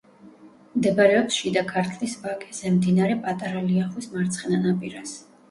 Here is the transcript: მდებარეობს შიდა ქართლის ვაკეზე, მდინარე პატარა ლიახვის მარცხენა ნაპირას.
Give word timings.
მდებარეობს 0.77 1.37
შიდა 1.41 1.63
ქართლის 1.71 2.15
ვაკეზე, 2.23 2.73
მდინარე 2.79 3.19
პატარა 3.27 3.63
ლიახვის 3.69 4.11
მარცხენა 4.17 4.61
ნაპირას. 4.67 5.15